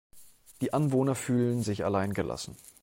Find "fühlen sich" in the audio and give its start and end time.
1.13-1.85